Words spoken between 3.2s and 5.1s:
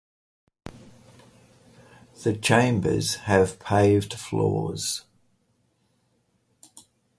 have paved floors.